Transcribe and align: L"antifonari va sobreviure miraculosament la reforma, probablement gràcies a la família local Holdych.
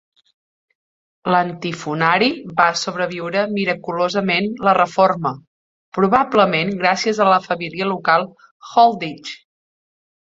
L"antifonari 1.31 2.29
va 2.61 2.65
sobreviure 2.85 3.43
miraculosament 3.57 4.49
la 4.69 4.75
reforma, 4.79 5.35
probablement 5.99 6.73
gràcies 6.81 7.21
a 7.27 7.29
la 7.35 7.39
família 7.49 7.91
local 7.95 8.27
Holdych. 8.73 9.33